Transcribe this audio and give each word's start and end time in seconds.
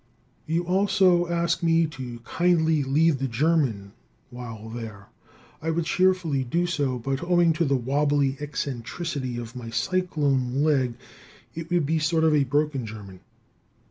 You 0.47 0.65
also 0.65 1.27
ask 1.29 1.61
me 1.61 1.85
to 1.85 2.21
kindly 2.21 2.81
lead 2.81 3.19
the 3.19 3.27
German 3.27 3.91
while 4.31 4.67
there. 4.67 5.09
I 5.61 5.69
would 5.69 5.85
cheerfully 5.85 6.43
do 6.43 6.65
so, 6.65 6.97
but 6.97 7.23
owing 7.23 7.53
to 7.53 7.65
the 7.65 7.75
wobbly 7.77 8.35
eccentricity 8.39 9.37
of 9.37 9.55
my 9.55 9.69
cyclone 9.69 10.63
leg, 10.63 10.95
it 11.53 11.69
would 11.69 11.85
be 11.85 11.99
sort 11.99 12.23
of 12.23 12.33
a 12.33 12.45
broken 12.45 12.83
German. 12.83 13.19